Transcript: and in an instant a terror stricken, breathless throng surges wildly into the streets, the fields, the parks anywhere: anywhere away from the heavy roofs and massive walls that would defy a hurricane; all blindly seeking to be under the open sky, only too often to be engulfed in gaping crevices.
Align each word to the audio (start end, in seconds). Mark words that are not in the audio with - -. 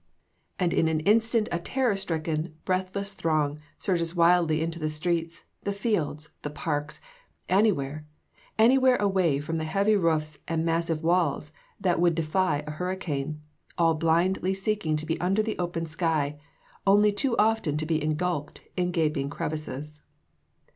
and 0.57 0.73
in 0.73 0.87
an 0.87 0.99
instant 1.01 1.47
a 1.51 1.59
terror 1.59 1.95
stricken, 1.95 2.55
breathless 2.65 3.13
throng 3.13 3.59
surges 3.77 4.15
wildly 4.15 4.59
into 4.63 4.79
the 4.79 4.89
streets, 4.89 5.43
the 5.61 5.71
fields, 5.71 6.29
the 6.41 6.49
parks 6.49 6.99
anywhere: 7.47 8.03
anywhere 8.57 8.95
away 8.95 9.39
from 9.39 9.59
the 9.59 9.63
heavy 9.63 9.95
roofs 9.95 10.39
and 10.47 10.65
massive 10.65 11.03
walls 11.03 11.53
that 11.79 12.01
would 12.01 12.15
defy 12.15 12.63
a 12.65 12.71
hurricane; 12.71 13.43
all 13.77 13.93
blindly 13.93 14.55
seeking 14.55 14.95
to 14.95 15.05
be 15.05 15.21
under 15.21 15.43
the 15.43 15.59
open 15.59 15.85
sky, 15.85 16.39
only 16.87 17.11
too 17.11 17.37
often 17.37 17.77
to 17.77 17.85
be 17.85 18.03
engulfed 18.03 18.61
in 18.75 18.89
gaping 18.89 19.29
crevices. 19.29 20.01